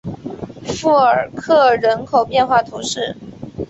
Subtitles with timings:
[0.79, 3.15] 富尔克人口变化图示